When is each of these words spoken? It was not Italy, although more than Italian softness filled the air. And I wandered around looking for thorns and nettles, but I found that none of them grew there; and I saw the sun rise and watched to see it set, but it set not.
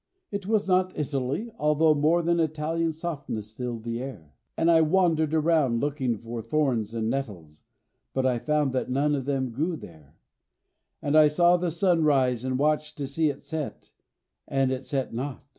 It 0.31 0.47
was 0.47 0.67
not 0.67 0.97
Italy, 0.97 1.51
although 1.59 1.93
more 1.93 2.23
than 2.23 2.39
Italian 2.39 2.91
softness 2.91 3.51
filled 3.51 3.83
the 3.83 4.01
air. 4.01 4.33
And 4.57 4.71
I 4.71 4.81
wandered 4.81 5.31
around 5.31 5.79
looking 5.79 6.17
for 6.17 6.41
thorns 6.41 6.95
and 6.95 7.07
nettles, 7.07 7.61
but 8.11 8.25
I 8.25 8.39
found 8.39 8.73
that 8.73 8.89
none 8.89 9.13
of 9.13 9.25
them 9.25 9.51
grew 9.51 9.75
there; 9.75 10.17
and 11.03 11.15
I 11.15 11.27
saw 11.27 11.55
the 11.55 11.69
sun 11.69 12.03
rise 12.03 12.43
and 12.43 12.57
watched 12.57 12.97
to 12.97 13.05
see 13.05 13.29
it 13.29 13.43
set, 13.43 13.91
but 14.49 14.71
it 14.71 14.83
set 14.83 15.13
not. 15.13 15.43